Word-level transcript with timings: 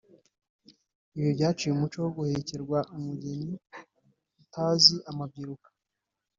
Ibi 1.17 1.29
byaciye 1.35 1.71
umuco 1.73 1.97
wo 2.03 2.11
guhekerwa 2.17 2.77
umugeni 2.95 3.55
utazi 4.43 4.95
amabyiruka 5.11 5.67